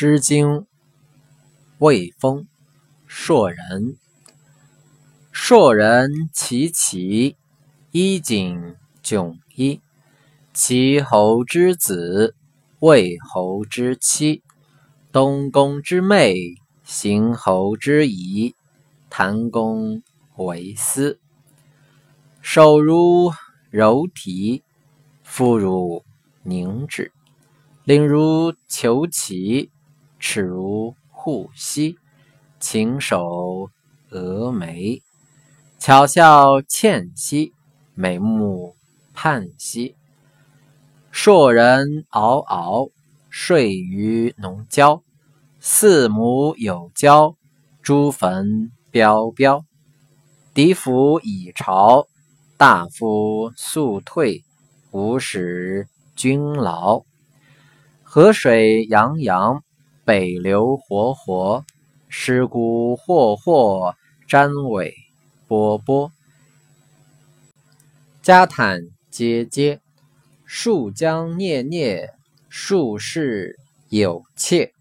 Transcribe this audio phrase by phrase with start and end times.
[0.00, 0.46] 诗经·
[1.78, 2.42] 卫风·
[3.08, 3.96] 硕人。
[5.32, 7.36] 硕人其其
[7.90, 9.80] 衣锦迥衣。
[10.54, 12.36] 齐侯之子，
[12.78, 14.44] 魏侯之妻，
[15.10, 16.36] 东宫之妹，
[16.84, 18.54] 邢侯之仪，
[19.10, 20.04] 谭公
[20.36, 21.18] 为私。
[22.40, 23.32] 手如
[23.70, 24.62] 柔荑，
[25.24, 26.04] 肤如
[26.44, 27.10] 凝脂，
[27.82, 29.70] 领如虬蛴。
[30.18, 31.96] 齿如护膝，
[32.60, 33.70] 轻手
[34.10, 35.02] 蛾眉，
[35.78, 37.52] 巧笑倩兮，
[37.94, 38.74] 美目
[39.14, 39.94] 盼兮。
[41.10, 42.88] 硕人敖敖，
[43.30, 45.02] 睡于农郊。
[45.60, 47.36] 四母有交，
[47.82, 49.64] 朱坟彪彪。
[50.54, 52.06] 嫡服已朝，
[52.56, 54.44] 大夫速退，
[54.90, 57.02] 无使君劳。
[58.02, 59.62] 河水洋洋。
[60.08, 61.66] 北流活活，
[62.08, 63.94] 尸骨霍霍，
[64.26, 64.94] 瞻尾
[65.46, 66.10] 波波。
[68.22, 69.82] 家坦阶阶，
[70.46, 72.14] 树将孽孽，
[72.48, 73.58] 树势
[73.90, 74.72] 有切。